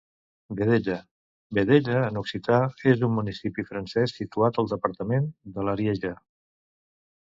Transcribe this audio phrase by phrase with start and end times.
[0.59, 0.95] Vedelha,
[1.57, 2.57] "Vedelha" en occità,
[2.93, 6.13] és un municipi francès situat al departament de l'Arieja.